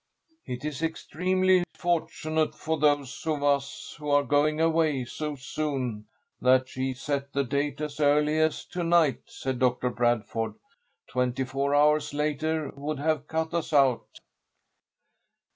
"It 0.47 0.65
is 0.65 0.81
extremely 0.81 1.63
fortunate 1.75 2.55
for 2.55 2.79
those 2.79 3.21
of 3.27 3.43
us 3.43 3.95
who 3.99 4.09
are 4.09 4.23
going 4.23 4.59
away 4.59 5.05
so 5.05 5.35
soon 5.35 6.07
that 6.41 6.67
she 6.69 6.95
set 6.95 7.33
the 7.33 7.43
date 7.43 7.79
as 7.81 7.99
early 7.99 8.39
as 8.39 8.65
to 8.69 8.83
night," 8.83 9.21
said 9.27 9.59
Doctor 9.59 9.91
Bradford. 9.91 10.55
"Twenty 11.07 11.43
four 11.43 11.75
hours 11.75 12.15
later 12.15 12.71
would 12.75 12.97
have 12.97 13.27
cut 13.27 13.53
us 13.53 13.73
out." 13.73 14.07